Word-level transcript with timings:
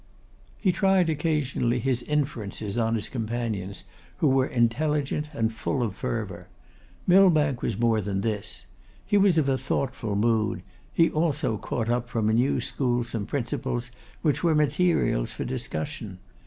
He 0.57 0.71
tried 0.71 1.11
occasionally 1.11 1.77
his 1.77 2.01
inferences 2.01 2.75
on 2.75 2.95
his 2.95 3.07
companions, 3.07 3.83
who 4.17 4.29
were 4.29 4.47
intelligent 4.47 5.29
and 5.31 5.53
full 5.53 5.83
of 5.83 5.93
fervour. 5.95 6.47
Millbank 7.05 7.61
was 7.61 7.77
more 7.79 8.01
than 8.01 8.21
this. 8.21 8.65
He 9.05 9.15
was 9.15 9.37
of 9.37 9.47
a 9.47 9.59
thoughtful 9.59 10.15
mood; 10.15 10.63
had 10.97 11.11
also 11.11 11.55
caught 11.55 11.87
up 11.87 12.09
from 12.09 12.29
a 12.29 12.33
new 12.33 12.59
school 12.61 13.03
some 13.03 13.27
principles, 13.27 13.91
which 14.23 14.43
were 14.43 14.55
materials 14.55 15.31
for 15.31 15.45
discussion. 15.45 16.17